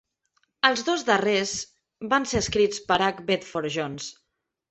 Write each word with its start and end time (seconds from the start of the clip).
Els 0.69 0.79
dos 0.87 1.03
darrers 1.09 1.51
van 2.15 2.25
ser 2.31 2.41
escrits 2.45 2.81
per 2.87 2.99
H. 3.09 3.23
Bedford-Jones. 3.29 4.09